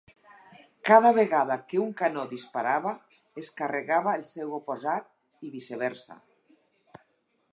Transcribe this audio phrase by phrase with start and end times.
[0.89, 2.95] Cada vegada que un canó disparava,
[3.43, 5.07] es carregava el seu oposat,
[5.49, 6.21] i viceversa.